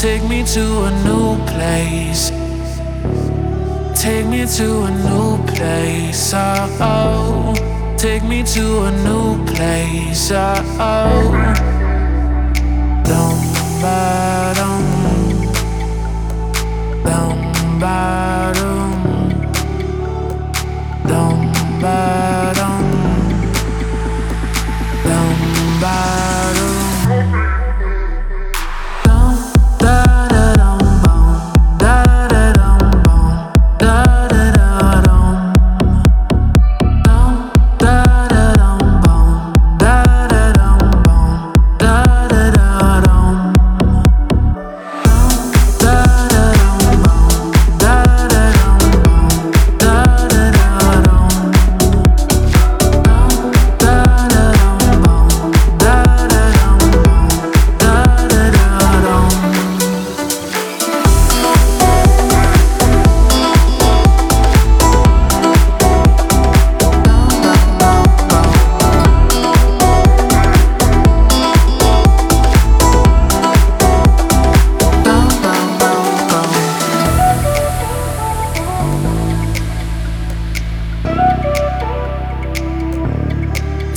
[0.00, 2.30] Take me to a new place.
[3.94, 6.32] Take me to a new place.
[6.34, 7.96] Oh, oh.
[7.98, 10.30] Take me to a new place.
[10.32, 11.32] Oh, oh.
[13.04, 13.38] Dum
[13.82, 14.84] ba dum.
[17.04, 17.36] Dum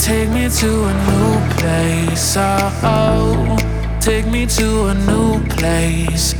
[0.03, 2.35] Take me to a new place.
[2.35, 3.99] Oh, oh.
[4.01, 6.33] take me to a new place.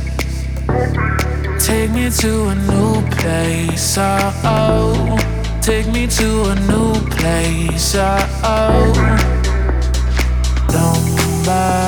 [1.64, 3.96] Take me to a new place.
[3.96, 5.60] Oh, oh.
[5.62, 7.94] take me to a new place.
[7.96, 8.92] Oh, oh.
[10.70, 11.83] don't buy.